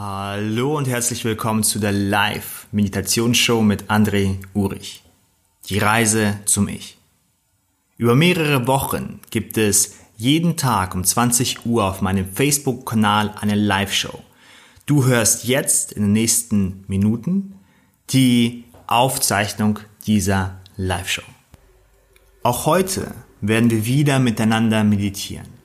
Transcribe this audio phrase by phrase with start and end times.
[0.00, 5.02] Hallo und herzlich willkommen zu der Live-Meditationsshow mit André Urich.
[5.68, 6.96] Die Reise zum Ich.
[7.96, 14.22] Über mehrere Wochen gibt es jeden Tag um 20 Uhr auf meinem Facebook-Kanal eine Live-Show.
[14.86, 17.58] Du hörst jetzt in den nächsten Minuten
[18.10, 21.26] die Aufzeichnung dieser Live-Show.
[22.44, 25.57] Auch heute werden wir wieder miteinander meditieren.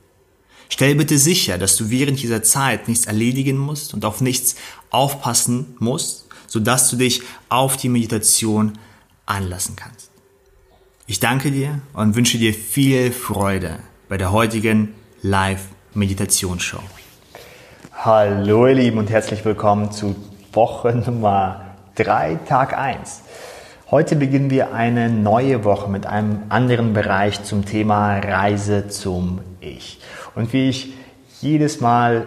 [0.70, 4.56] Stell bitte sicher, dass du während dieser Zeit nichts erledigen musst und auf nichts
[4.90, 8.78] aufpassen musst, sodass du dich auf die Meditation
[9.26, 10.12] anlassen kannst.
[11.06, 16.82] Ich danke dir und wünsche dir viel Freude bei der heutigen Live-Meditationsshow.
[17.94, 20.16] Hallo ihr Lieben und herzlich willkommen zu
[20.52, 23.22] Woche Nummer 3, Tag 1.
[23.94, 30.00] Heute beginnen wir eine neue Woche mit einem anderen Bereich zum Thema Reise zum Ich.
[30.34, 30.96] Und wie ich
[31.42, 32.26] jedes Mal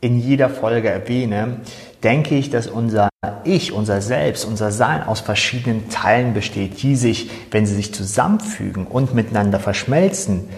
[0.00, 1.62] in jeder Folge erwähne,
[2.04, 3.08] denke ich, dass unser
[3.42, 8.86] Ich, unser Selbst, unser Sein aus verschiedenen Teilen besteht, die sich, wenn sie sich zusammenfügen
[8.86, 10.48] und miteinander verschmelzen,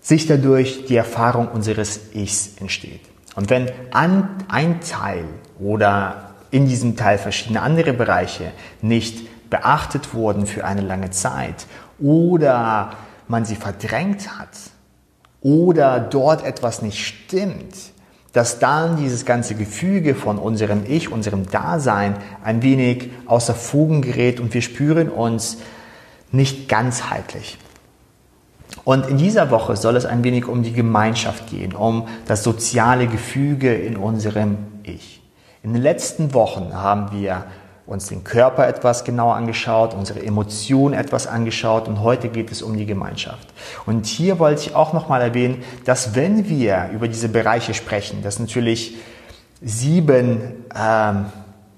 [0.00, 3.00] sich dadurch die Erfahrung unseres Ichs entsteht.
[3.34, 5.24] Und wenn ein Teil
[5.58, 11.66] oder in diesem Teil verschiedene andere Bereiche nicht beachtet wurden für eine lange Zeit
[12.00, 12.94] oder
[13.28, 14.48] man sie verdrängt hat,
[15.42, 17.74] oder dort etwas nicht stimmt,
[18.32, 24.40] dass dann dieses ganze Gefüge von unserem Ich, unserem Dasein ein wenig außer Fugen gerät
[24.40, 25.58] und wir spüren uns
[26.30, 27.58] nicht ganzheitlich.
[28.84, 33.06] Und in dieser Woche soll es ein wenig um die Gemeinschaft gehen, um das soziale
[33.06, 35.20] Gefüge in unserem Ich.
[35.62, 37.44] In den letzten Wochen haben wir
[37.92, 42.76] uns den Körper etwas genauer angeschaut, unsere Emotionen etwas angeschaut und heute geht es um
[42.76, 43.52] die Gemeinschaft.
[43.86, 48.38] Und hier wollte ich auch nochmal erwähnen, dass wenn wir über diese Bereiche sprechen, dass
[48.38, 48.96] natürlich
[49.60, 50.40] sieben
[50.74, 51.26] ähm,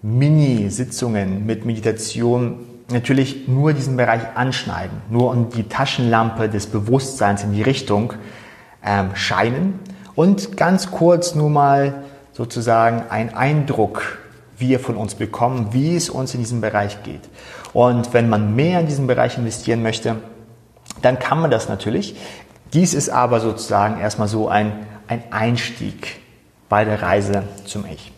[0.02, 7.52] Mini-Sitzungen mit Meditation natürlich nur diesen Bereich anschneiden, nur um die Taschenlampe des Bewusstseins in
[7.52, 8.12] die Richtung
[8.84, 9.80] ähm, scheinen
[10.14, 14.18] und ganz kurz nur mal sozusagen ein Eindruck
[14.58, 17.22] wir von uns bekommen, wie es uns in diesem Bereich geht.
[17.72, 20.16] Und wenn man mehr in diesen Bereich investieren möchte,
[21.02, 22.16] dann kann man das natürlich.
[22.72, 26.20] Dies ist aber sozusagen erstmal so ein, ein Einstieg
[26.68, 28.12] bei der Reise zum Ich.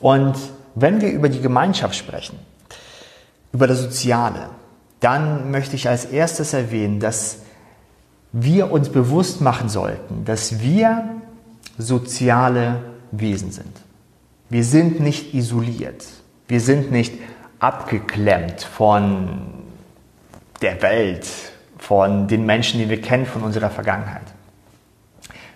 [0.00, 0.34] Und
[0.74, 2.38] wenn wir über die Gemeinschaft sprechen,
[3.52, 4.50] über das Soziale,
[5.00, 7.38] dann möchte ich als erstes erwähnen, dass
[8.32, 11.04] wir uns bewusst machen sollten, dass wir
[11.78, 12.82] soziale
[13.12, 13.83] Wesen sind.
[14.54, 16.04] Wir sind nicht isoliert.
[16.46, 17.14] Wir sind nicht
[17.58, 19.48] abgeklemmt von
[20.62, 21.26] der Welt,
[21.76, 24.22] von den Menschen, die wir kennen, von unserer Vergangenheit.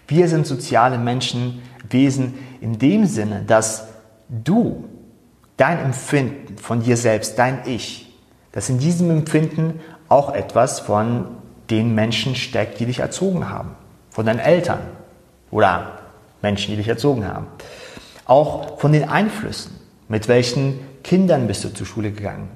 [0.09, 3.87] Wir sind soziale Menschen, Wesen in dem Sinne, dass
[4.29, 4.89] du,
[5.57, 8.13] dein Empfinden von dir selbst, dein Ich,
[8.51, 9.79] dass in diesem Empfinden
[10.09, 11.37] auch etwas von
[11.71, 13.77] den Menschen steckt, die dich erzogen haben,
[14.11, 14.81] von deinen Eltern
[15.53, 16.01] oder
[16.43, 17.47] Menschen, die dich erzogen haben.
[18.29, 19.73] Auch von den Einflüssen.
[20.07, 22.49] Mit welchen Kindern bist du zur Schule gegangen?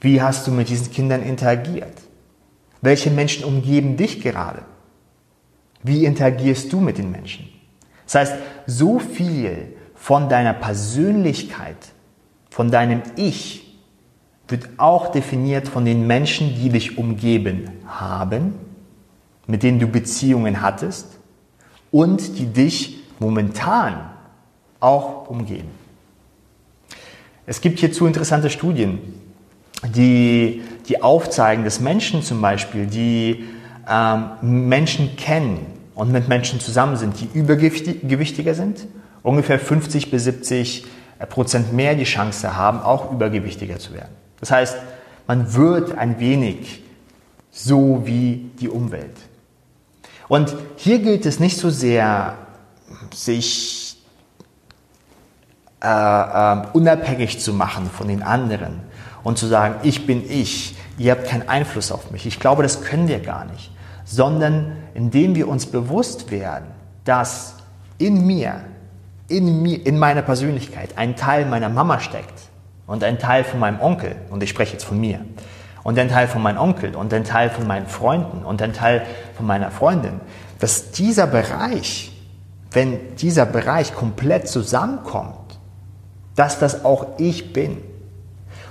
[0.00, 1.94] Wie hast du mit diesen Kindern interagiert?
[2.82, 4.62] Welche Menschen umgeben dich gerade?
[5.82, 7.48] Wie interagierst du mit den Menschen?
[8.04, 8.34] Das heißt,
[8.66, 11.76] so viel von deiner Persönlichkeit,
[12.50, 13.78] von deinem Ich,
[14.48, 18.54] wird auch definiert von den Menschen, die dich umgeben haben,
[19.46, 21.18] mit denen du Beziehungen hattest
[21.90, 24.09] und die dich momentan
[24.80, 25.68] auch umgehen.
[27.46, 28.98] Es gibt hierzu interessante Studien,
[29.94, 33.44] die, die aufzeigen, dass Menschen zum Beispiel, die
[33.88, 38.86] ähm, Menschen kennen und mit Menschen zusammen sind, die übergewichtiger sind,
[39.22, 40.84] ungefähr 50 bis 70
[41.28, 44.14] Prozent mehr die Chance haben, auch übergewichtiger zu werden.
[44.40, 44.76] Das heißt,
[45.26, 46.82] man wird ein wenig
[47.50, 49.16] so wie die Umwelt.
[50.28, 52.38] Und hier gilt es nicht so sehr,
[53.12, 53.79] sich
[55.82, 58.80] äh, äh, unabhängig zu machen von den anderen
[59.22, 62.26] und zu sagen, ich bin ich, ihr habt keinen Einfluss auf mich.
[62.26, 63.70] Ich glaube, das können wir gar nicht,
[64.04, 66.66] sondern indem wir uns bewusst werden,
[67.04, 67.54] dass
[67.98, 68.60] in mir,
[69.28, 72.50] in mir, in meiner Persönlichkeit ein Teil meiner Mama steckt
[72.86, 75.20] und ein Teil von meinem Onkel, und ich spreche jetzt von mir,
[75.82, 79.06] und ein Teil von meinem Onkel und ein Teil von meinen Freunden und ein Teil
[79.34, 80.20] von meiner Freundin,
[80.58, 82.12] dass dieser Bereich,
[82.70, 85.49] wenn dieser Bereich komplett zusammenkommt,
[86.36, 87.78] dass das auch ich bin.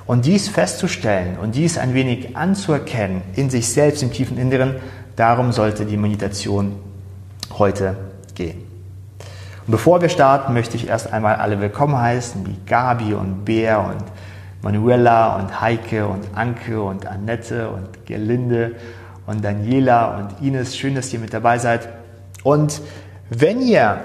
[0.05, 4.75] Und dies festzustellen und dies ein wenig anzuerkennen in sich selbst im tiefen Inneren,
[5.15, 6.75] darum sollte die Meditation
[7.57, 7.95] heute
[8.33, 8.57] gehen.
[9.67, 13.77] Und bevor wir starten, möchte ich erst einmal alle willkommen heißen, wie Gabi und Bea
[13.77, 14.03] und
[14.63, 18.71] Manuela und Heike und Anke und Annette und Gerlinde
[19.27, 20.75] und Daniela und Ines.
[20.75, 21.87] Schön, dass ihr mit dabei seid.
[22.43, 22.81] Und
[23.29, 23.99] wenn ihr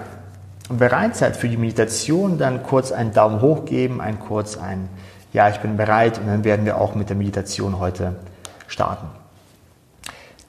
[0.69, 4.89] bereit seid für die Meditation, dann kurz einen Daumen hoch geben, ein kurz ein
[5.33, 8.15] Ja, ich bin bereit und dann werden wir auch mit der Meditation heute
[8.69, 9.09] starten.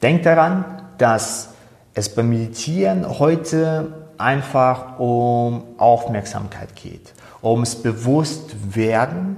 [0.01, 0.63] Denkt daran,
[0.97, 1.49] dass
[1.93, 9.37] es beim Meditieren heute einfach um Aufmerksamkeit geht, ums Bewusstwerden,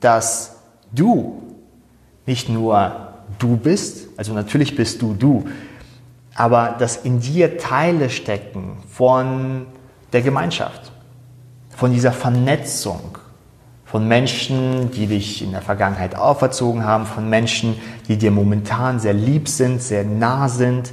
[0.00, 0.56] dass
[0.92, 1.42] du
[2.26, 5.48] nicht nur du bist, also natürlich bist du du,
[6.34, 9.66] aber dass in dir Teile stecken von
[10.12, 10.92] der Gemeinschaft,
[11.76, 13.18] von dieser Vernetzung,
[13.84, 19.14] von Menschen, die dich in der Vergangenheit auferzogen haben, von Menschen, die dir momentan sehr
[19.14, 20.92] lieb sind, sehr nah sind.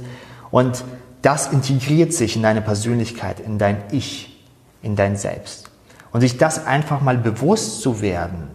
[0.50, 0.84] Und
[1.20, 4.42] das integriert sich in deine Persönlichkeit, in dein Ich,
[4.80, 5.70] in dein Selbst.
[6.12, 8.48] Und sich das einfach mal bewusst zu werden,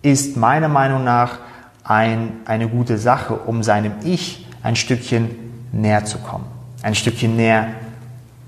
[0.00, 1.38] ist meiner Meinung nach
[1.82, 5.30] ein, eine gute Sache, um seinem Ich ein Stückchen
[5.72, 6.46] näher zu kommen,
[6.82, 7.68] ein Stückchen näher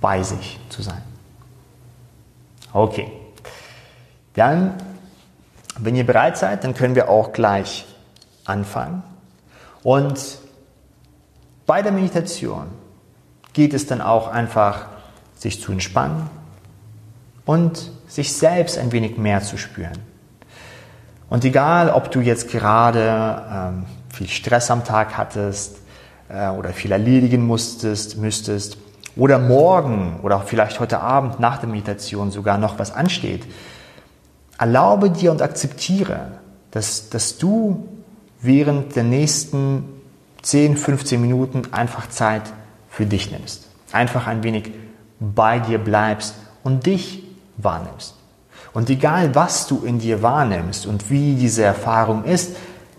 [0.01, 1.03] bei sich zu sein.
[2.77, 3.11] Okay.
[4.35, 4.75] Dann,
[5.79, 7.87] wenn ihr bereit seid, dann können wir auch gleich
[8.45, 9.03] anfangen.
[9.83, 10.21] Und
[11.65, 12.67] bei der Meditation
[13.55, 14.89] geht es dann auch einfach,
[15.37, 16.29] sich zu entspannen
[17.47, 19.99] und sich selbst ein wenig mehr zu spüren.
[21.31, 25.79] Und egal, ob du jetzt gerade ähm, viel Stress am Tag hattest
[26.29, 28.77] äh, oder viel erledigen musstest, müsstest,
[29.17, 33.45] oder morgen oder vielleicht heute Abend nach der Meditation sogar noch was ansteht,
[34.59, 36.33] erlaube dir und akzeptiere,
[36.71, 37.89] dass, dass du
[38.41, 39.85] während der nächsten
[40.43, 42.43] 10, 15 Minuten einfach Zeit
[42.91, 43.69] für dich nimmst.
[43.93, 44.73] Einfach ein wenig
[45.19, 47.25] bei dir bleibst und dich
[47.57, 48.15] wahrnimmst.
[48.75, 52.57] Und egal, was du in dir wahrnimmst und wie diese Erfahrung ist,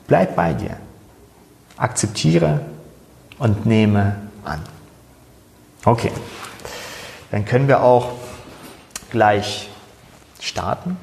[0.08, 0.78] bleib bei dir.
[1.78, 2.62] Akzeptiere
[3.38, 4.62] und nehme an.
[5.88, 6.12] Okay,
[7.32, 8.12] dann können wir auch
[9.10, 9.70] gleich
[10.42, 10.98] starten.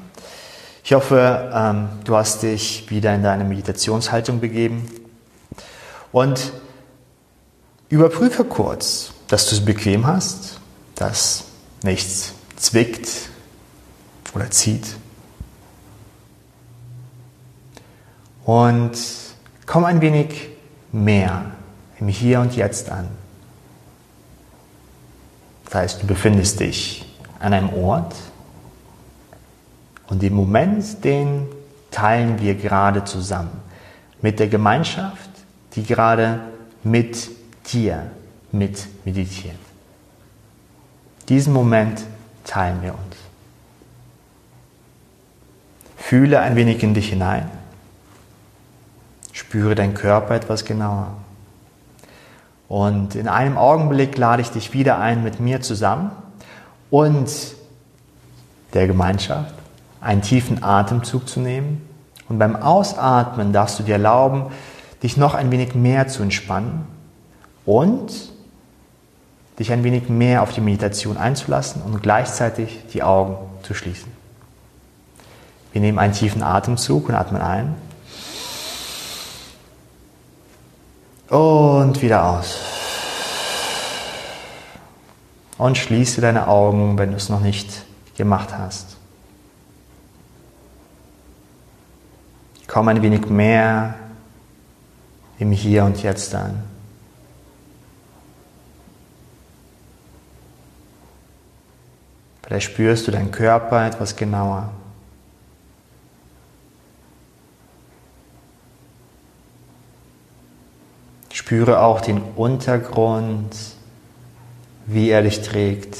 [0.83, 4.85] Ich hoffe, ähm, du hast dich wieder in deine Meditationshaltung begeben
[6.11, 6.51] und
[7.89, 10.59] überprüfe kurz, dass du es bequem hast,
[10.93, 11.45] dass
[11.81, 13.09] nichts zwickt
[14.35, 14.97] oder zieht.
[18.43, 18.99] Und
[19.65, 20.49] komm ein wenig
[20.91, 21.45] mehr
[21.99, 23.24] im Hier und Jetzt an.
[25.75, 27.03] Das heißt, du befindest dich
[27.37, 28.15] an einem Ort
[30.07, 31.47] und den Moment, den
[31.91, 33.51] teilen wir gerade zusammen
[34.21, 35.29] mit der Gemeinschaft,
[35.73, 36.39] die gerade
[36.81, 37.29] mit
[37.73, 38.09] dir
[38.53, 39.57] mit meditiert.
[41.27, 42.05] Diesen Moment
[42.45, 43.17] teilen wir uns.
[45.97, 47.51] Fühle ein wenig in dich hinein.
[49.33, 51.17] Spüre deinen Körper etwas genauer.
[52.67, 56.11] Und in einem Augenblick lade ich dich wieder ein, mit mir zusammen
[56.89, 57.29] und
[58.73, 59.53] der Gemeinschaft
[60.01, 61.87] einen tiefen Atemzug zu nehmen.
[62.27, 64.45] Und beim Ausatmen darfst du dir erlauben,
[65.03, 66.87] dich noch ein wenig mehr zu entspannen
[67.65, 68.11] und
[69.59, 74.11] dich ein wenig mehr auf die Meditation einzulassen und gleichzeitig die Augen zu schließen.
[75.71, 77.75] Wir nehmen einen tiefen Atemzug und atmen ein.
[81.29, 82.59] Und wieder aus.
[85.57, 88.97] Und schließe deine Augen, wenn du es noch nicht gemacht hast.
[92.67, 93.95] Komm ein wenig mehr
[95.39, 96.63] im Hier und Jetzt an.
[102.43, 104.69] Vielleicht spürst du deinen Körper etwas genauer.
[111.45, 113.55] Spüre auch den Untergrund,
[114.87, 115.95] wie er dich trägt.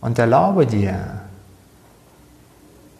[0.00, 1.20] Und erlaube dir,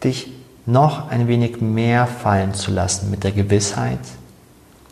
[0.05, 0.31] dich
[0.67, 3.99] noch ein wenig mehr fallen zu lassen mit der Gewissheit,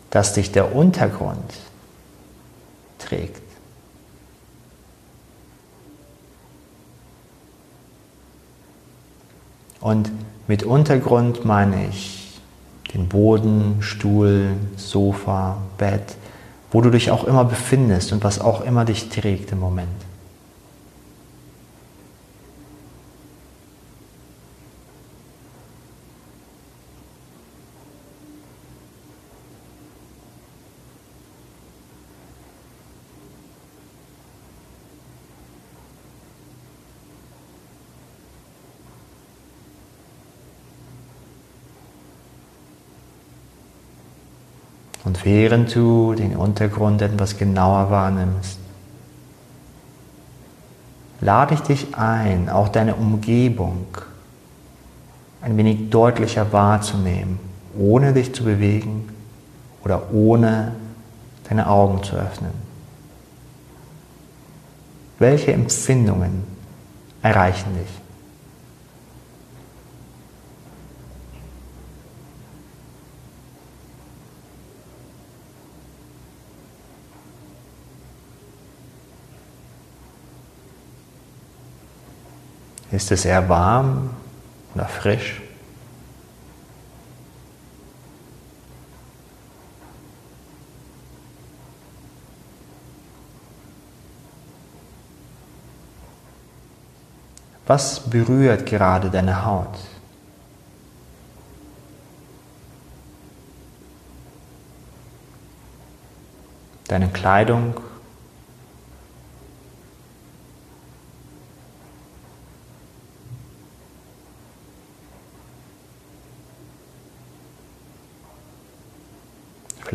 [0.09, 1.53] dass dich der Untergrund
[2.97, 3.46] trägt.
[9.87, 10.11] Und
[10.49, 12.41] mit Untergrund meine ich
[12.93, 16.17] den Boden, Stuhl, Sofa, Bett,
[16.71, 19.87] wo du dich auch immer befindest und was auch immer dich trägt im Moment.
[45.17, 48.59] Und während du den Untergrund etwas genauer wahrnimmst,
[51.21, 53.87] lade ich dich ein, auch deine Umgebung
[55.41, 57.39] ein wenig deutlicher wahrzunehmen,
[57.75, 59.09] ohne dich zu bewegen
[59.83, 60.73] oder ohne
[61.49, 62.51] deine Augen zu öffnen.
[65.17, 66.43] Welche Empfindungen
[67.23, 68.06] erreichen dich?
[82.91, 84.11] Ist es eher warm
[84.73, 85.41] oder frisch?
[97.65, 99.77] Was berührt gerade deine Haut?
[106.87, 107.75] Deine Kleidung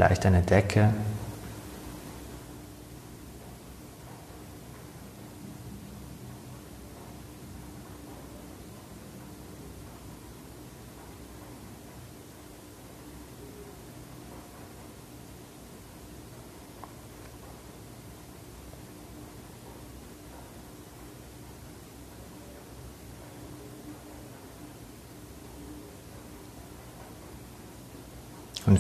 [0.03, 0.89] vielleicht eine Decke.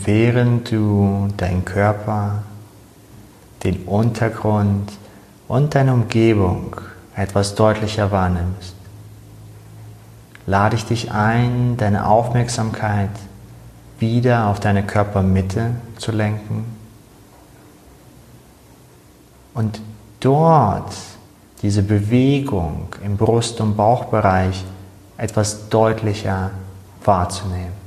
[0.04, 2.42] Während du deinen Körper,
[3.62, 4.90] den Untergrund
[5.46, 6.74] und deine Umgebung
[7.14, 8.74] etwas deutlicher wahrnimmst,
[10.46, 13.10] lade ich dich ein, deine Aufmerksamkeit
[14.00, 16.64] wieder auf deine Körpermitte zu lenken
[19.54, 19.80] und
[20.18, 20.94] dort
[21.62, 24.64] diese Bewegung im Brust- und Bauchbereich
[25.16, 26.50] etwas deutlicher
[27.04, 27.81] wahrzunehmen.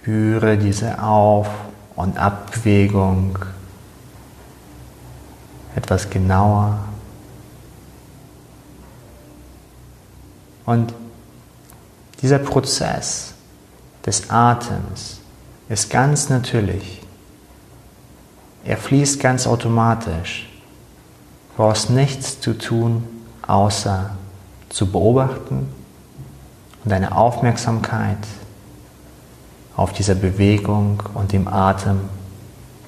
[0.00, 1.50] Spüre diese Auf-
[1.94, 3.38] und Abbewegung
[5.76, 6.78] etwas genauer.
[10.64, 10.94] Und
[12.22, 13.34] dieser Prozess
[14.06, 15.18] des Atems
[15.68, 17.02] ist ganz natürlich.
[18.64, 20.48] Er fließt ganz automatisch.
[21.50, 23.06] Du brauchst nichts zu tun,
[23.46, 24.10] außer
[24.70, 25.68] zu beobachten
[26.84, 28.16] und deine Aufmerksamkeit
[29.80, 32.00] auf dieser Bewegung und dem Atem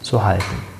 [0.02, 0.71] zu halten.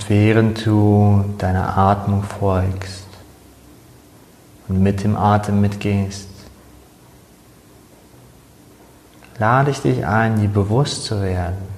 [0.00, 3.06] Und während du deiner Atmung folgst
[4.66, 6.26] und mit dem Atem mitgehst,
[9.38, 11.68] lade ich dich ein, dir bewusst zu werden,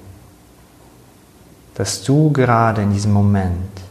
[1.75, 3.81] dass du gerade in diesem Moment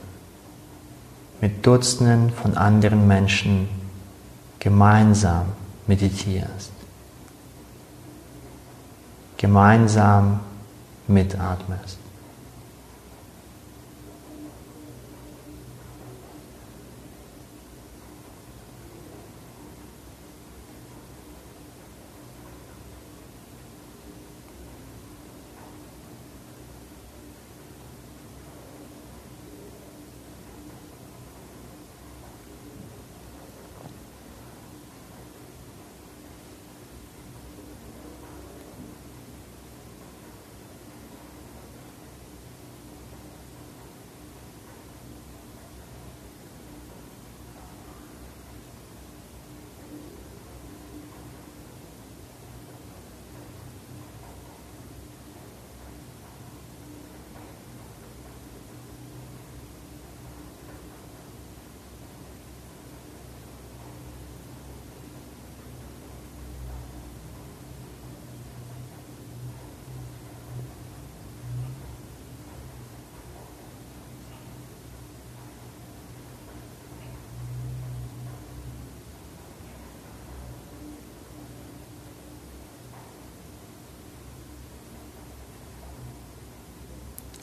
[1.42, 3.68] mit Dutzenden von anderen Menschen
[4.60, 5.44] gemeinsam
[5.86, 6.72] meditierst,
[9.36, 10.40] gemeinsam
[11.06, 12.01] mitatmest.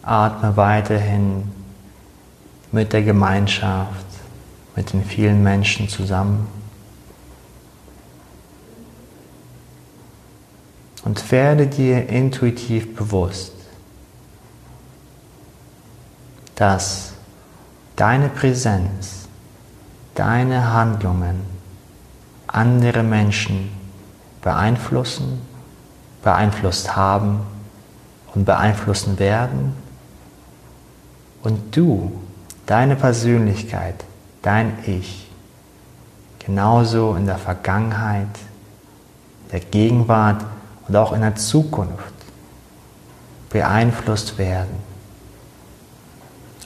[0.09, 1.51] Atme weiterhin
[2.71, 4.07] mit der Gemeinschaft,
[4.75, 6.47] mit den vielen Menschen zusammen.
[11.03, 13.53] Und werde dir intuitiv bewusst,
[16.55, 17.13] dass
[17.95, 19.27] deine Präsenz,
[20.15, 21.41] deine Handlungen
[22.47, 23.69] andere Menschen
[24.41, 25.39] beeinflussen,
[26.23, 27.41] beeinflusst haben
[28.33, 29.88] und beeinflussen werden
[31.43, 32.11] und du,
[32.65, 34.03] deine Persönlichkeit,
[34.41, 35.29] dein Ich,
[36.39, 38.27] genauso in der Vergangenheit,
[39.51, 40.45] der Gegenwart
[40.87, 42.13] und auch in der Zukunft
[43.49, 44.89] beeinflusst werden.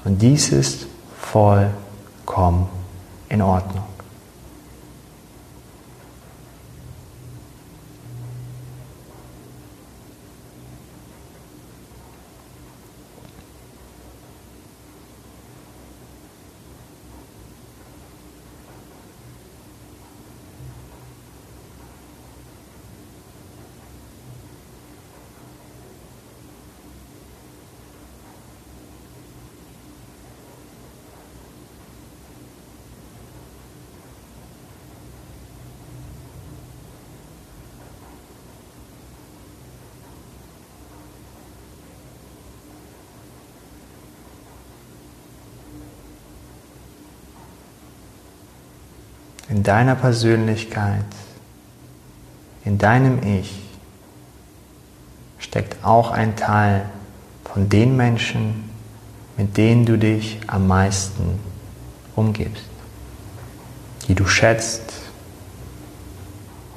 [0.03, 0.85] Und dies ist
[1.17, 2.67] vollkommen
[3.29, 3.92] in Ordnung.
[49.53, 51.05] In deiner Persönlichkeit,
[52.65, 53.53] in deinem Ich
[55.37, 56.89] steckt auch ein Teil
[57.43, 58.71] von den Menschen,
[59.37, 61.39] mit denen du dich am meisten
[62.15, 62.65] umgibst,
[64.07, 64.91] die du schätzt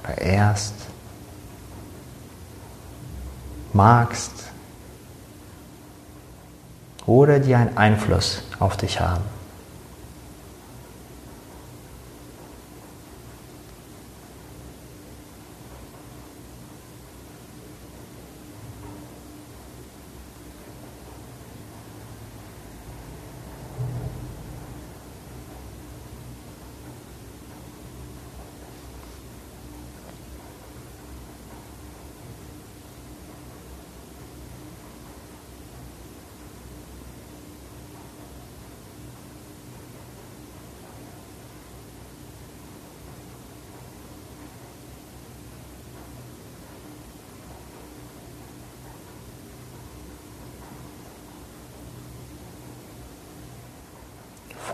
[0.05, 0.75] oder ehrst,
[3.73, 4.33] magst
[7.07, 9.36] oder die einen Einfluss auf dich haben.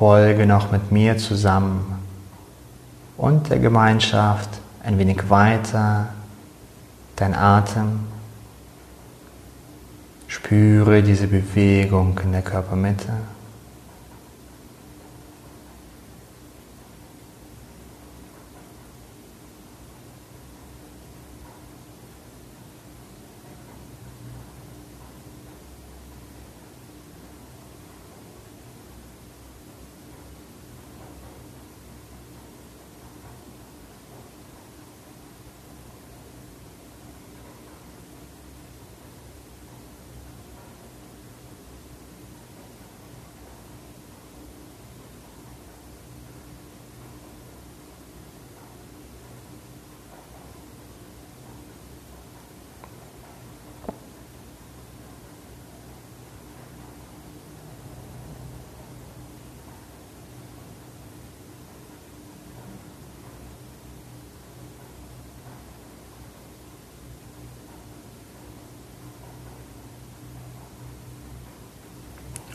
[0.02, 1.96] Folge noch mit mir zusammen
[3.16, 4.48] und der Gemeinschaft
[4.82, 6.08] ein wenig weiter
[7.14, 8.00] dein Atem.
[10.26, 13.12] Spüre diese Bewegung in der Körpermitte.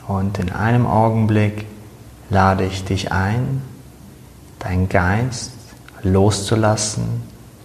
[0.08, 1.66] Und in einem Augenblick
[2.30, 3.62] lade ich dich ein,
[4.58, 5.52] deinen Geist
[6.02, 7.22] loszulassen,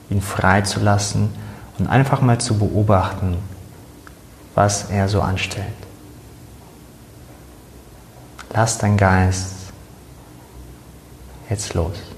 [0.10, 1.34] ihn freizulassen
[1.80, 3.38] und einfach mal zu beobachten,
[4.56, 5.68] was er so anstellt.
[8.54, 9.54] Lass dein Geist
[11.50, 12.12] jetzt los.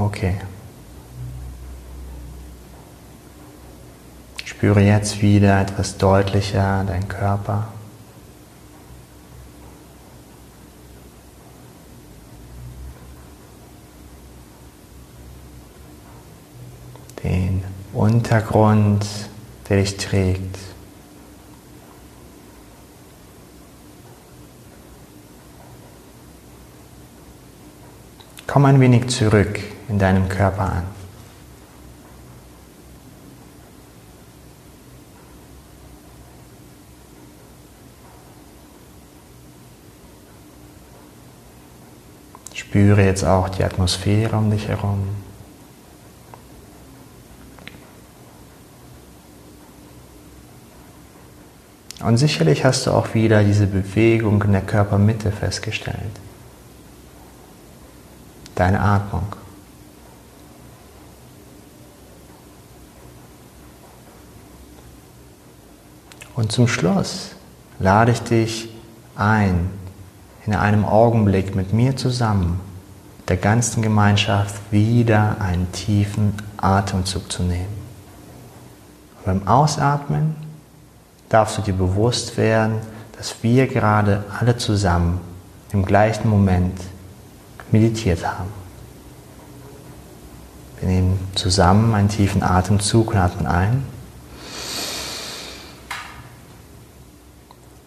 [0.00, 0.34] Okay.
[4.46, 7.68] Spüre jetzt wieder etwas deutlicher deinen Körper.
[17.22, 19.04] Den Untergrund,
[19.68, 20.56] der dich trägt.
[28.46, 29.60] Komm ein wenig zurück
[29.90, 30.84] in deinem Körper an.
[42.54, 45.08] Spüre jetzt auch die Atmosphäre um dich herum.
[52.04, 56.20] Und sicherlich hast du auch wieder diese Bewegung in der Körpermitte festgestellt.
[58.54, 59.39] Deine Atmung.
[66.40, 67.32] Und zum Schluss
[67.80, 68.70] lade ich dich
[69.14, 69.68] ein,
[70.46, 72.60] in einem Augenblick mit mir zusammen,
[73.28, 77.68] der ganzen Gemeinschaft, wieder einen tiefen Atemzug zu nehmen.
[79.18, 80.34] Und beim Ausatmen
[81.28, 82.76] darfst du dir bewusst werden,
[83.18, 85.20] dass wir gerade alle zusammen
[85.72, 86.80] im gleichen Moment
[87.70, 88.48] meditiert haben.
[90.78, 93.99] Wir nehmen zusammen einen tiefen Atemzug und atmen ein.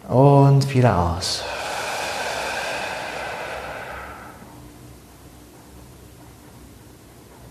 [0.08, 1.42] Und wieder aus.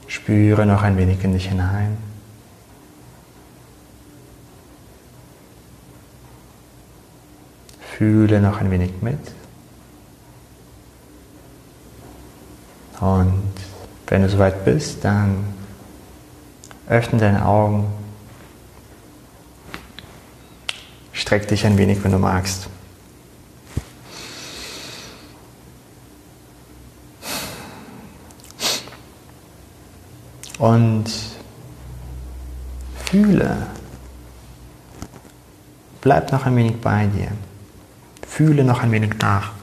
[0.07, 1.97] Spüre noch ein wenig in dich hinein.
[7.97, 9.19] Fühle noch ein wenig mit.
[12.99, 13.51] Und
[14.07, 15.43] wenn du soweit bist, dann
[16.87, 17.87] öffne deine Augen
[21.33, 22.69] Streck dich ein wenig, wenn du magst.
[30.59, 31.05] Und
[33.05, 33.65] fühle.
[36.01, 37.29] Bleib noch ein wenig bei dir.
[38.27, 39.53] Fühle noch ein wenig nach.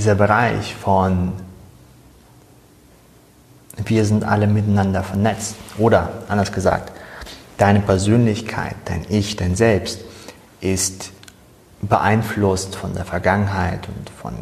[0.00, 1.34] Dieser Bereich von
[3.84, 6.90] wir sind alle miteinander vernetzt oder anders gesagt,
[7.58, 10.00] deine Persönlichkeit, dein Ich, dein Selbst
[10.62, 11.12] ist
[11.82, 14.32] beeinflusst von der Vergangenheit und von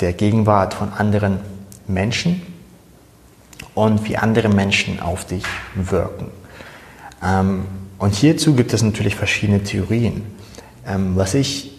[0.00, 1.40] der Gegenwart von anderen
[1.86, 2.40] Menschen
[3.74, 6.30] und wie andere Menschen auf dich wirken.
[7.22, 7.66] Ähm,
[7.98, 10.24] und hierzu gibt es natürlich verschiedene Theorien.
[10.86, 11.77] Ähm, was ich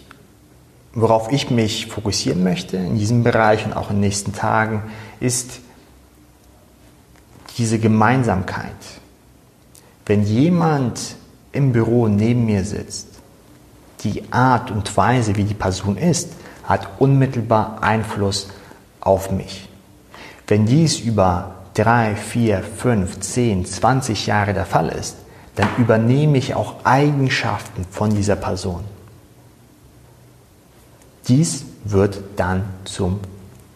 [0.92, 4.82] worauf ich mich fokussieren möchte in diesem Bereich und auch in den nächsten Tagen,
[5.20, 5.60] ist
[7.58, 8.74] diese Gemeinsamkeit.
[10.06, 11.16] Wenn jemand
[11.52, 13.08] im Büro neben mir sitzt,
[14.02, 16.30] die Art und Weise, wie die Person ist,
[16.64, 18.48] hat unmittelbar Einfluss
[19.00, 19.68] auf mich.
[20.46, 25.16] Wenn dies über drei, vier, fünf, zehn, zwanzig Jahre der Fall ist,
[25.54, 28.84] dann übernehme ich auch Eigenschaften von dieser Person.
[31.28, 33.20] Dies wird dann zum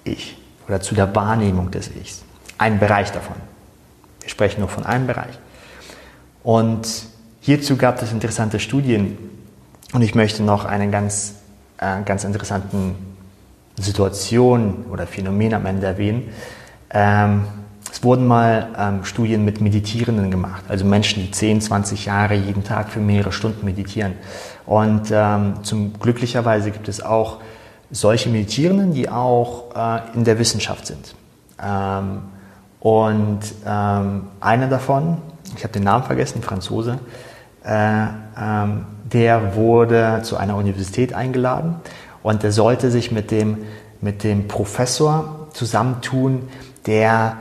[0.04, 0.36] Ich
[0.68, 2.22] oder zu der Wahrnehmung des Ichs.
[2.58, 3.36] Ein Bereich davon.
[4.20, 5.38] Wir sprechen nur von einem Bereich.
[6.42, 6.86] Und
[7.40, 9.18] hierzu gab es interessante Studien
[9.92, 11.34] und ich möchte noch einen ganz,
[11.78, 12.94] äh, ganz interessanten
[13.76, 16.30] Situation oder Phänomen am Ende erwähnen.
[16.90, 17.44] Ähm,
[17.90, 22.64] es wurden mal ähm, Studien mit Meditierenden gemacht, also Menschen, die 10, 20 Jahre jeden
[22.64, 24.14] Tag für mehrere Stunden meditieren.
[24.66, 27.38] Und ähm, zum glücklicherweise gibt es auch
[27.90, 31.14] solche Meditierenden, die auch äh, in der Wissenschaft sind.
[31.62, 32.22] Ähm,
[32.80, 35.18] und ähm, einer davon,
[35.56, 36.98] ich habe den Namen vergessen, Franzose,
[37.64, 38.06] äh,
[38.38, 41.76] ähm, der wurde zu einer Universität eingeladen
[42.22, 43.64] und er sollte sich mit dem,
[44.00, 46.48] mit dem Professor zusammentun,
[46.86, 47.36] der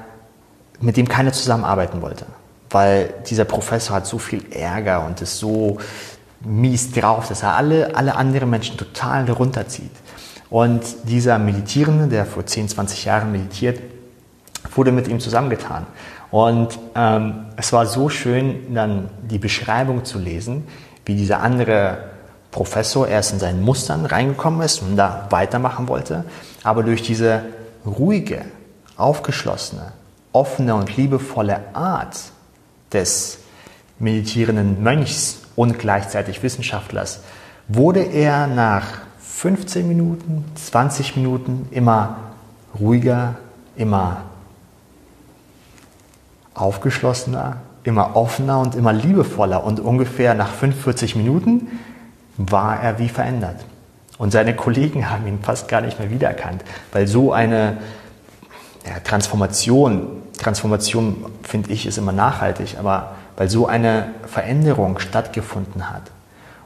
[0.80, 2.26] mit dem keiner zusammenarbeiten wollte.
[2.70, 5.78] Weil dieser Professor hat so viel Ärger und ist so
[6.46, 9.92] mies drauf, dass er alle, alle anderen Menschen total runterzieht.
[10.50, 13.80] Und dieser Meditierende, der vor 10, 20 Jahren meditiert,
[14.76, 15.86] wurde mit ihm zusammengetan.
[16.32, 20.68] Und ähm, es war so schön, dann die Beschreibung zu lesen,
[21.06, 22.10] wie dieser andere
[22.52, 26.24] Professor erst in seinen Mustern reingekommen ist und da weitermachen wollte,
[26.64, 27.44] aber durch diese
[27.86, 28.46] ruhige,
[28.96, 29.92] aufgeschlossene,
[30.32, 32.16] offene und liebevolle Art
[32.92, 33.40] des
[34.00, 37.22] meditierenden Mönchs und gleichzeitig Wissenschaftlers
[37.68, 38.86] wurde er nach
[39.20, 42.18] 15 Minuten, 20 Minuten immer
[42.80, 43.36] ruhiger,
[43.76, 44.24] immer
[46.54, 49.64] aufgeschlossener, immer offener und immer liebevoller.
[49.64, 51.80] Und ungefähr nach 45 Minuten
[52.38, 53.66] war er wie verändert.
[54.18, 57.78] Und seine Kollegen haben ihn fast gar nicht mehr wiedererkannt, weil so eine
[58.86, 66.04] ja, Transformation, Transformation finde ich ist immer nachhaltig, aber weil so eine Veränderung stattgefunden hat.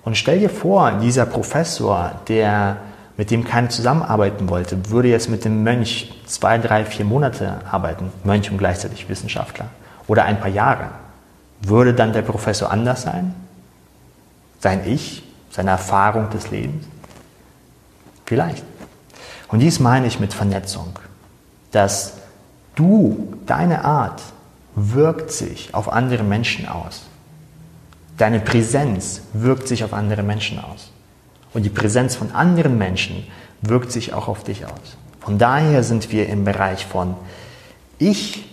[0.04, 2.78] Und stell dir vor, dieser Professor, der
[3.18, 8.12] mit dem keiner zusammenarbeiten wollte, würde jetzt mit dem Mönch zwei, drei, vier Monate arbeiten,
[8.24, 9.66] Mönch und gleichzeitig Wissenschaftler,
[10.08, 10.90] oder ein paar Jahre.
[11.62, 13.34] Würde dann der Professor anders sein?
[14.60, 16.86] Sein Ich, seine Erfahrung des Lebens?
[18.26, 18.64] Vielleicht.
[19.48, 21.00] Und dies meine ich mit Vernetzung
[21.72, 22.14] dass
[22.76, 24.22] du, deine Art,
[24.80, 27.08] wirkt sich auf andere Menschen aus.
[28.16, 30.92] Deine Präsenz wirkt sich auf andere Menschen aus.
[31.54, 33.26] Und die Präsenz von anderen Menschen
[33.62, 34.98] wirkt sich auch auf dich aus.
[35.20, 37.16] Von daher sind wir im Bereich von
[37.98, 38.48] Ich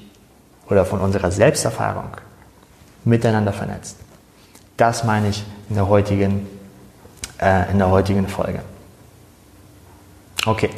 [0.70, 2.16] oder von unserer Selbsterfahrung
[3.04, 3.98] miteinander vernetzt.
[4.78, 6.46] Das meine ich in der heutigen,
[7.38, 8.60] äh, in der heutigen Folge.
[10.46, 10.70] Okay.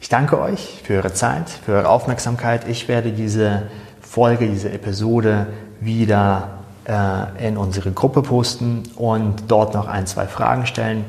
[0.00, 2.68] Ich danke euch für eure Zeit, für eure Aufmerksamkeit.
[2.68, 3.64] Ich werde diese
[4.06, 5.48] Folge, diese Episode
[5.80, 11.04] wieder äh, in unsere Gruppe posten und dort noch ein, zwei Fragen stellen.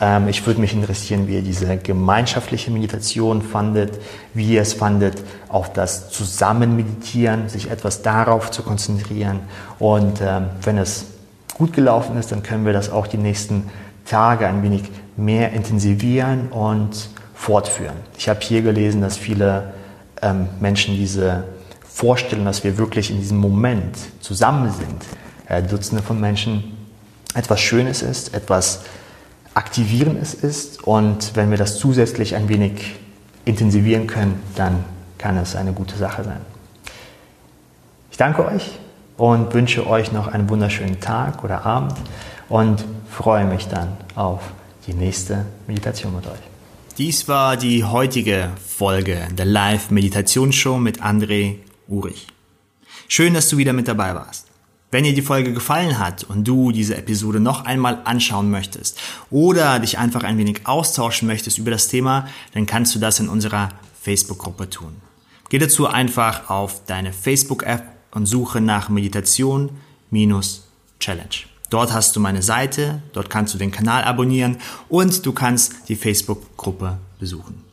[0.00, 4.00] Ähm, ich würde mich interessieren, wie ihr diese gemeinschaftliche Meditation fandet,
[4.34, 9.40] wie ihr es fandet, auf das Zusammenmeditieren, sich etwas darauf zu konzentrieren.
[9.78, 11.06] Und ähm, wenn es
[11.54, 13.68] gut gelaufen ist, dann können wir das auch die nächsten
[14.06, 14.84] Tage ein wenig
[15.16, 17.96] mehr intensivieren und fortführen.
[18.16, 19.74] Ich habe hier gelesen, dass viele
[20.22, 21.44] ähm, Menschen diese
[21.98, 25.04] Vorstellung, dass wir wirklich in diesem Moment zusammen sind,
[25.48, 26.76] äh, Dutzende von Menschen,
[27.34, 28.82] etwas Schönes ist, etwas
[29.54, 32.94] Aktivierendes ist und wenn wir das zusätzlich ein wenig
[33.44, 34.84] intensivieren können, dann
[35.18, 36.40] kann es eine gute Sache sein.
[38.12, 38.78] Ich danke euch
[39.16, 41.94] und wünsche euch noch einen wunderschönen Tag oder Abend
[42.48, 44.42] und freue mich dann auf
[44.86, 46.38] die nächste Meditation mit euch.
[46.96, 51.56] Dies war die heutige Folge der Live-Meditationsshow mit André
[51.88, 52.26] Urich.
[53.08, 54.46] Schön, dass du wieder mit dabei warst.
[54.90, 58.98] Wenn dir die Folge gefallen hat und du diese Episode noch einmal anschauen möchtest
[59.30, 63.28] oder dich einfach ein wenig austauschen möchtest über das Thema, dann kannst du das in
[63.28, 63.70] unserer
[64.00, 64.96] Facebook-Gruppe tun.
[65.50, 69.70] Geh dazu einfach auf deine Facebook-App und suche nach Meditation
[71.00, 71.28] Challenge.
[71.70, 74.56] Dort hast du meine Seite, dort kannst du den Kanal abonnieren
[74.88, 77.67] und du kannst die Facebook-Gruppe besuchen.